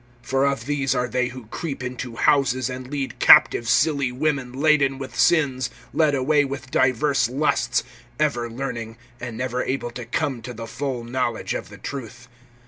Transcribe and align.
(6)For 0.25 0.51
of 0.51 0.65
these 0.65 0.95
are 0.95 1.07
they 1.07 1.27
who 1.27 1.45
creep 1.51 1.83
into 1.83 2.15
houses, 2.15 2.71
and 2.71 2.87
lead 2.89 3.19
captive 3.19 3.69
silly 3.69 4.11
women 4.11 4.51
laden 4.51 4.97
with 4.97 5.15
sins, 5.15 5.69
led 5.93 6.15
away 6.15 6.43
with 6.43 6.71
divers 6.71 7.29
lusts, 7.29 7.83
(7)ever 8.19 8.49
learning, 8.49 8.97
and 9.19 9.37
never 9.37 9.61
able 9.63 9.91
to 9.91 10.05
come 10.05 10.41
to 10.41 10.55
the 10.55 10.65
full 10.65 11.03
knowledge 11.03 11.53
of 11.53 11.69
the 11.69 11.77
truth. 11.77 12.27